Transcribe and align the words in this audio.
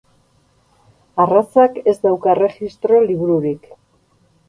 Arrazak 1.25 1.79
ez 1.95 1.97
dauka 2.09 2.35
erregistro 2.35 3.07
libururik. 3.13 3.73